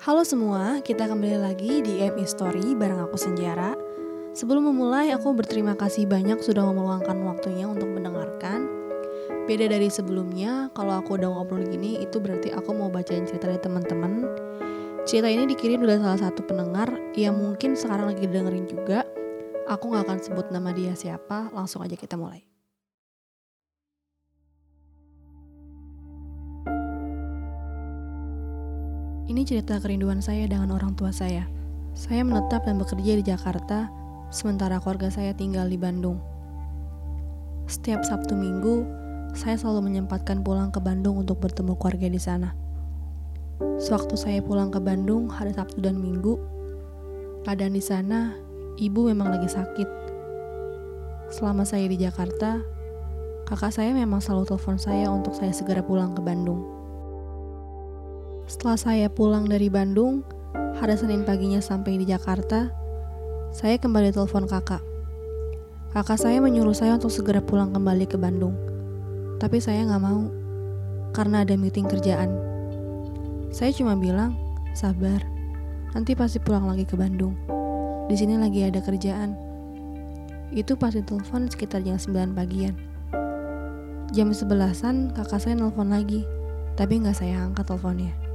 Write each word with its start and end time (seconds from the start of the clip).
Halo 0.00 0.24
semua, 0.24 0.80
kita 0.80 1.04
kembali 1.12 1.44
lagi 1.44 1.84
di 1.84 2.00
EM 2.00 2.24
Story 2.24 2.72
bareng 2.72 3.04
aku 3.04 3.20
Senjara. 3.20 3.76
Sebelum 4.32 4.72
memulai, 4.72 5.12
aku 5.12 5.36
berterima 5.36 5.76
kasih 5.76 6.08
banyak 6.08 6.40
sudah 6.40 6.64
meluangkan 6.72 7.20
waktunya 7.20 7.68
untuk 7.68 7.92
mendengarkan. 7.92 8.64
Beda 9.44 9.68
dari 9.68 9.92
sebelumnya, 9.92 10.72
kalau 10.72 11.04
aku 11.04 11.20
udah 11.20 11.28
ngobrol 11.28 11.68
gini, 11.68 12.00
itu 12.00 12.16
berarti 12.16 12.48
aku 12.48 12.72
mau 12.72 12.88
bacain 12.88 13.28
cerita 13.28 13.52
dari 13.52 13.60
teman-teman. 13.60 14.24
Cerita 15.04 15.28
ini 15.28 15.44
dikirim 15.44 15.84
dari 15.84 16.00
salah 16.00 16.32
satu 16.32 16.48
pendengar 16.48 16.96
yang 17.12 17.36
mungkin 17.36 17.76
sekarang 17.76 18.16
lagi 18.16 18.24
dengerin 18.24 18.72
juga. 18.72 19.04
Aku 19.68 19.92
gak 19.92 20.08
akan 20.08 20.16
sebut 20.16 20.48
nama 20.48 20.72
dia 20.72 20.96
siapa, 20.96 21.52
langsung 21.52 21.84
aja 21.84 22.00
kita 22.00 22.16
mulai. 22.16 22.49
Ini 29.30 29.46
cerita 29.46 29.78
kerinduan 29.78 30.18
saya 30.18 30.50
dengan 30.50 30.74
orang 30.74 30.98
tua 30.98 31.14
saya. 31.14 31.46
Saya 31.94 32.26
menetap 32.26 32.66
dan 32.66 32.82
bekerja 32.82 33.14
di 33.14 33.22
Jakarta, 33.22 33.86
sementara 34.34 34.82
keluarga 34.82 35.06
saya 35.06 35.30
tinggal 35.38 35.70
di 35.70 35.78
Bandung. 35.78 36.18
Setiap 37.70 38.02
Sabtu 38.02 38.34
Minggu, 38.34 38.82
saya 39.38 39.54
selalu 39.54 39.86
menyempatkan 39.86 40.42
pulang 40.42 40.74
ke 40.74 40.82
Bandung 40.82 41.22
untuk 41.22 41.38
bertemu 41.38 41.78
keluarga 41.78 42.10
di 42.10 42.18
sana. 42.18 42.58
Sewaktu 43.78 44.18
saya 44.18 44.42
pulang 44.42 44.74
ke 44.74 44.82
Bandung 44.82 45.30
hari 45.30 45.54
Sabtu 45.54 45.78
dan 45.78 46.02
Minggu, 46.02 46.34
keadaan 47.46 47.78
di 47.78 47.84
sana, 47.86 48.34
ibu 48.82 49.14
memang 49.14 49.30
lagi 49.30 49.46
sakit. 49.46 49.88
Selama 51.30 51.62
saya 51.62 51.86
di 51.86 52.02
Jakarta, 52.02 52.58
kakak 53.46 53.78
saya 53.78 53.94
memang 53.94 54.18
selalu 54.18 54.50
telepon 54.50 54.74
saya 54.74 55.06
untuk 55.06 55.38
saya 55.38 55.54
segera 55.54 55.86
pulang 55.86 56.18
ke 56.18 56.22
Bandung. 56.26 56.79
Setelah 58.50 58.74
saya 58.74 59.06
pulang 59.06 59.46
dari 59.46 59.70
Bandung, 59.70 60.26
hari 60.82 60.98
Senin 60.98 61.22
paginya 61.22 61.62
sampai 61.62 62.02
di 62.02 62.04
Jakarta, 62.10 62.66
saya 63.54 63.78
kembali 63.78 64.10
telepon 64.10 64.50
kakak. 64.50 64.82
Kakak 65.94 66.18
saya 66.18 66.42
menyuruh 66.42 66.74
saya 66.74 66.98
untuk 66.98 67.14
segera 67.14 67.38
pulang 67.38 67.70
kembali 67.70 68.10
ke 68.10 68.18
Bandung. 68.18 68.58
Tapi 69.38 69.62
saya 69.62 69.86
nggak 69.86 70.02
mau, 70.02 70.26
karena 71.14 71.46
ada 71.46 71.54
meeting 71.54 71.86
kerjaan. 71.86 72.26
Saya 73.54 73.70
cuma 73.70 73.94
bilang, 73.94 74.34
sabar, 74.74 75.22
nanti 75.94 76.18
pasti 76.18 76.42
pulang 76.42 76.66
lagi 76.66 76.82
ke 76.82 76.98
Bandung. 76.98 77.38
Di 78.10 78.18
sini 78.18 78.34
lagi 78.34 78.66
ada 78.66 78.82
kerjaan. 78.82 79.30
Itu 80.50 80.74
pasti 80.74 81.06
telepon 81.06 81.46
sekitar 81.46 81.86
jam 81.86 82.02
9 82.02 82.34
pagian. 82.34 82.74
Jam 84.10 84.34
sebelasan 84.34 85.14
kakak 85.14 85.38
saya 85.38 85.54
nelpon 85.54 85.94
lagi, 85.94 86.26
tapi 86.74 86.98
nggak 86.98 87.14
saya 87.14 87.46
angkat 87.46 87.70
teleponnya. 87.70 88.29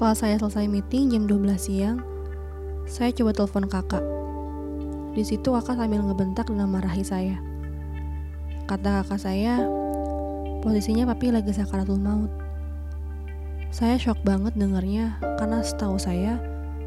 Setelah 0.00 0.16
saya 0.16 0.40
selesai 0.40 0.64
meeting 0.64 1.12
jam 1.12 1.28
12 1.28 1.60
siang, 1.60 2.00
saya 2.88 3.12
coba 3.12 3.36
telepon 3.36 3.68
kakak. 3.68 4.00
Di 5.12 5.20
situ 5.20 5.52
kakak 5.52 5.76
sambil 5.76 6.00
ngebentak 6.00 6.48
dan 6.48 6.72
marahi 6.72 7.04
saya. 7.04 7.36
Kata 8.64 9.04
kakak 9.04 9.20
saya, 9.20 9.60
posisinya 10.64 11.04
papi 11.04 11.36
lagi 11.36 11.52
sakaratul 11.52 12.00
maut. 12.00 12.32
Saya 13.68 14.00
shock 14.00 14.16
banget 14.24 14.56
dengarnya 14.56 15.20
karena 15.36 15.60
setahu 15.60 16.00
saya, 16.00 16.40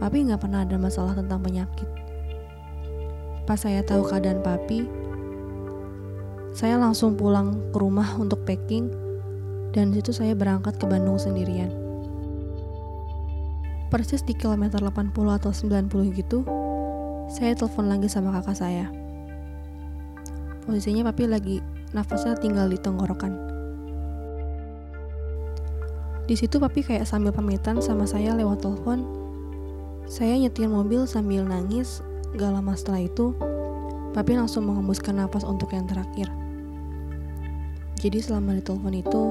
papi 0.00 0.24
nggak 0.24 0.40
pernah 0.40 0.64
ada 0.64 0.80
masalah 0.80 1.12
tentang 1.12 1.44
penyakit. 1.44 1.88
Pas 3.44 3.60
saya 3.60 3.84
tahu 3.84 4.00
keadaan 4.08 4.40
papi, 4.40 4.88
saya 6.56 6.80
langsung 6.80 7.20
pulang 7.20 7.68
ke 7.68 7.76
rumah 7.76 8.16
untuk 8.16 8.48
packing 8.48 8.88
dan 9.76 9.92
situ 9.92 10.08
saya 10.08 10.32
berangkat 10.32 10.80
ke 10.80 10.88
Bandung 10.88 11.20
sendirian 11.20 11.83
persis 13.94 14.26
di 14.26 14.34
kilometer 14.34 14.82
80 14.82 15.14
atau 15.14 15.54
90 15.54 16.18
gitu, 16.18 16.42
saya 17.30 17.54
telepon 17.54 17.86
lagi 17.86 18.10
sama 18.10 18.34
kakak 18.34 18.58
saya. 18.58 18.90
Posisinya 20.66 21.14
papi 21.14 21.30
lagi 21.30 21.62
nafasnya 21.94 22.34
tinggal 22.42 22.66
di 22.66 22.74
tenggorokan. 22.74 23.38
Di 26.26 26.34
situ 26.34 26.58
papi 26.58 26.82
kayak 26.82 27.06
sambil 27.06 27.30
pamitan 27.30 27.78
sama 27.78 28.02
saya 28.02 28.34
lewat 28.34 28.66
telepon. 28.66 29.06
Saya 30.10 30.42
nyetir 30.42 30.66
mobil 30.66 31.06
sambil 31.06 31.46
nangis. 31.46 32.02
Gak 32.34 32.50
lama 32.50 32.74
setelah 32.74 33.06
itu, 33.06 33.30
papi 34.10 34.34
langsung 34.34 34.66
mengembuskan 34.66 35.22
nafas 35.22 35.46
untuk 35.46 35.70
yang 35.70 35.86
terakhir. 35.86 36.26
Jadi 38.02 38.18
selama 38.18 38.58
di 38.58 38.62
telepon 38.66 38.90
itu, 38.90 39.22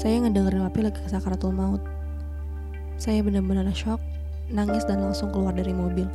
saya 0.00 0.24
ngedengerin 0.24 0.64
papi 0.64 0.80
lagi 0.80 1.04
sakaratul 1.12 1.52
maut. 1.52 2.01
Saya 3.02 3.18
benar-benar 3.18 3.66
shock, 3.74 3.98
nangis 4.46 4.86
dan 4.86 5.02
langsung 5.02 5.34
keluar 5.34 5.50
dari 5.50 5.74
mobil. 5.74 6.06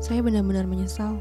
Saya 0.00 0.24
benar-benar 0.24 0.64
menyesal. 0.64 1.20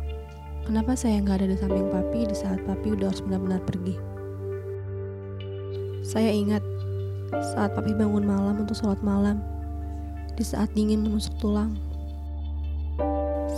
Kenapa 0.64 0.96
saya 0.96 1.20
nggak 1.20 1.44
ada 1.44 1.48
di 1.52 1.60
samping 1.60 1.92
papi 1.92 2.24
di 2.24 2.32
saat 2.32 2.64
papi 2.64 2.96
udah 2.96 3.12
harus 3.12 3.20
benar-benar 3.20 3.60
pergi? 3.68 4.00
Saya 6.08 6.32
ingat 6.32 6.64
saat 7.52 7.76
papi 7.76 7.92
bangun 7.92 8.24
malam 8.24 8.64
untuk 8.64 8.80
sholat 8.80 9.04
malam, 9.04 9.44
di 10.40 10.44
saat 10.48 10.72
dingin 10.72 11.04
menusuk 11.04 11.36
tulang. 11.44 11.76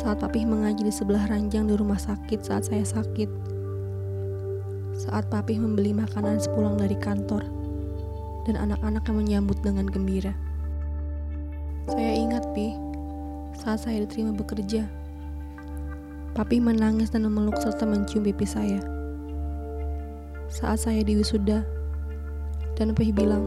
Saat 0.01 0.17
papi 0.25 0.49
mengaji 0.49 0.81
di 0.81 0.89
sebelah 0.89 1.29
ranjang 1.29 1.69
di 1.69 1.77
rumah 1.77 2.01
sakit 2.01 2.41
saat 2.41 2.65
saya 2.65 2.81
sakit. 2.81 3.29
Saat 4.97 5.29
papi 5.29 5.61
membeli 5.61 5.93
makanan 5.93 6.41
sepulang 6.41 6.73
dari 6.81 6.97
kantor 6.97 7.45
dan 8.49 8.57
anak-anak 8.57 9.05
yang 9.05 9.17
menyambut 9.21 9.61
dengan 9.61 9.85
gembira. 9.85 10.33
Saya 11.91 12.15
ingat, 12.15 12.47
Pi, 12.55 12.71
saat 13.51 13.83
saya 13.83 14.07
diterima 14.07 14.31
bekerja. 14.31 14.87
Papi 16.31 16.63
menangis 16.63 17.11
dan 17.11 17.27
memeluk 17.27 17.59
serta 17.59 17.83
mencium 17.83 18.23
pipi 18.23 18.47
saya. 18.47 18.79
Saat 20.47 20.87
saya 20.87 21.03
diwisuda, 21.03 21.67
dan 22.79 22.95
Papi 22.95 23.11
bilang 23.11 23.43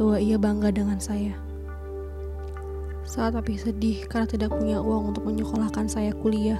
bahwa 0.00 0.16
ia 0.16 0.40
bangga 0.40 0.72
dengan 0.72 0.96
saya. 0.96 1.36
Saat 3.04 3.36
Papi 3.36 3.60
sedih 3.60 4.08
karena 4.08 4.24
tidak 4.24 4.56
punya 4.56 4.80
uang 4.80 5.12
untuk 5.12 5.28
menyekolahkan 5.28 5.84
saya 5.84 6.16
kuliah. 6.16 6.56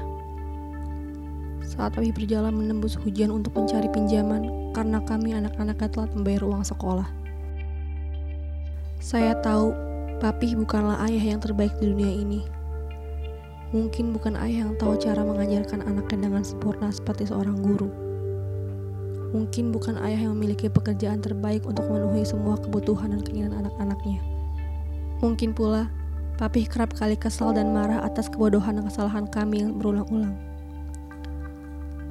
Saat 1.65 1.97
Papi 1.97 2.13
berjalan 2.13 2.53
menembus 2.53 3.01
hujan 3.01 3.33
untuk 3.33 3.57
mencari 3.57 3.89
pinjaman 3.89 4.77
karena 4.77 5.01
kami 5.09 5.33
anak-anaknya 5.33 5.89
telah 5.89 6.13
membayar 6.13 6.45
uang 6.45 6.61
sekolah. 6.61 7.09
Saya 9.01 9.33
tahu 9.41 9.90
Papi 10.21 10.53
bukanlah 10.53 11.01
ayah 11.09 11.33
yang 11.33 11.41
terbaik 11.41 11.73
di 11.81 11.97
dunia 11.97 12.13
ini. 12.13 12.45
Mungkin 13.73 14.13
bukan 14.13 14.37
ayah 14.37 14.69
yang 14.69 14.77
tahu 14.77 15.01
cara 15.01 15.25
mengajarkan 15.25 15.81
anaknya 15.81 16.29
dengan 16.29 16.45
sempurna 16.45 16.93
seperti 16.93 17.33
seorang 17.33 17.57
guru. 17.57 17.89
Mungkin 19.33 19.73
bukan 19.73 19.97
ayah 20.05 20.29
yang 20.29 20.37
memiliki 20.37 20.69
pekerjaan 20.69 21.25
terbaik 21.25 21.65
untuk 21.65 21.89
memenuhi 21.89 22.29
semua 22.29 22.61
kebutuhan 22.61 23.17
dan 23.17 23.25
keinginan 23.25 23.65
anak-anaknya. 23.65 24.21
Mungkin 25.25 25.57
pula, 25.57 25.89
Papi 26.37 26.69
kerap 26.69 26.93
kali 26.93 27.17
kesal 27.17 27.57
dan 27.57 27.73
marah 27.73 28.05
atas 28.05 28.29
kebodohan 28.29 28.77
dan 28.77 28.85
kesalahan 28.93 29.25
kami 29.25 29.73
berulang-ulang. 29.73 30.37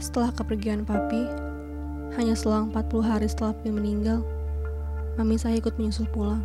Setelah 0.02 0.34
kepergian 0.34 0.82
Papi, 0.82 1.30
hanya 2.18 2.34
selang 2.34 2.74
40 2.74 3.06
hari 3.06 3.30
setelah 3.30 3.54
Papi 3.54 3.70
meninggal, 3.70 4.26
Mami 5.14 5.38
saya 5.38 5.62
ikut 5.62 5.78
menyusul 5.78 6.10
pulang. 6.10 6.42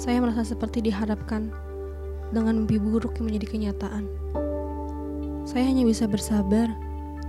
Saya 0.00 0.16
merasa 0.24 0.48
seperti 0.48 0.80
diharapkan 0.80 1.52
dengan 2.32 2.64
mimpi 2.64 2.80
buruk 2.80 3.20
yang 3.20 3.28
menjadi 3.28 3.52
kenyataan. 3.52 4.08
Saya 5.44 5.68
hanya 5.68 5.84
bisa 5.84 6.08
bersabar, 6.08 6.72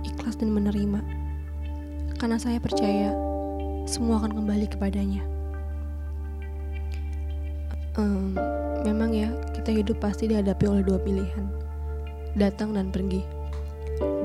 ikhlas 0.08 0.40
dan 0.40 0.56
menerima. 0.56 1.04
Karena 2.16 2.40
saya 2.40 2.56
percaya 2.56 3.12
semua 3.84 4.24
akan 4.24 4.32
kembali 4.40 4.72
kepadanya. 4.72 5.20
Um, 8.00 8.40
memang 8.88 9.12
ya, 9.12 9.28
kita 9.52 9.68
hidup 9.68 10.00
pasti 10.00 10.32
dihadapi 10.32 10.64
oleh 10.64 10.80
dua 10.80 10.96
pilihan. 10.96 11.44
Datang 12.40 12.72
dan 12.72 12.88
pergi. 12.88 13.20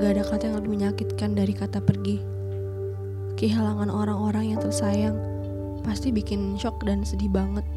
Gak 0.00 0.08
ada 0.16 0.24
kata 0.24 0.48
yang 0.48 0.56
lebih 0.64 0.72
menyakitkan 0.72 1.36
dari 1.36 1.52
kata 1.52 1.84
pergi. 1.84 2.16
Kehilangan 3.36 3.92
orang-orang 3.92 4.56
yang 4.56 4.60
tersayang 4.64 5.20
pasti 5.84 6.08
bikin 6.08 6.56
shock 6.56 6.80
dan 6.88 7.04
sedih 7.04 7.28
banget 7.28 7.68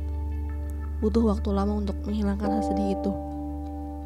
butuh 1.01 1.25
waktu 1.25 1.50
lama 1.50 1.81
untuk 1.81 1.98
menghilangkan 2.06 2.48
rasa 2.48 2.71
sedih 2.71 2.94
itu. 2.94 3.12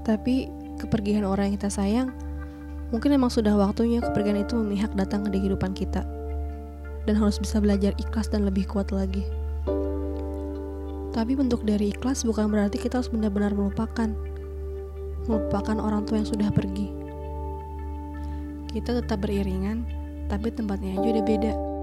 Tapi 0.08 0.48
kepergian 0.80 1.28
orang 1.28 1.52
yang 1.52 1.56
kita 1.60 1.70
sayang, 1.70 2.10
mungkin 2.90 3.20
memang 3.20 3.28
sudah 3.28 3.52
waktunya 3.54 4.00
kepergian 4.00 4.40
itu 4.40 4.56
memihak 4.56 4.96
datang 4.96 5.28
ke 5.28 5.36
kehidupan 5.36 5.76
kita. 5.76 6.08
Dan 7.06 7.20
harus 7.20 7.38
bisa 7.38 7.62
belajar 7.62 7.94
ikhlas 8.02 8.32
dan 8.32 8.48
lebih 8.48 8.66
kuat 8.66 8.90
lagi. 8.90 9.22
Tapi 11.14 11.32
bentuk 11.38 11.62
dari 11.64 11.94
ikhlas 11.94 12.26
bukan 12.26 12.50
berarti 12.50 12.82
kita 12.82 13.00
harus 13.00 13.12
benar-benar 13.12 13.54
melupakan. 13.54 14.10
Melupakan 15.30 15.78
orang 15.78 16.08
tua 16.08 16.20
yang 16.24 16.28
sudah 16.28 16.50
pergi. 16.50 16.90
Kita 18.74 19.00
tetap 19.00 19.24
beriringan, 19.24 19.88
tapi 20.28 20.52
tempatnya 20.52 21.00
aja 21.00 21.08
udah 21.16 21.26
beda. 21.26 21.75